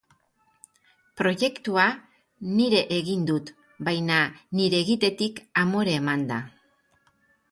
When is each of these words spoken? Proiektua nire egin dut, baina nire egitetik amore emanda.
Proiektua 1.19 1.83
nire 2.61 2.79
egin 2.95 3.27
dut, 3.31 3.51
baina 3.89 4.17
nire 4.61 4.81
egitetik 4.85 5.43
amore 5.65 5.93
emanda. 6.01 6.39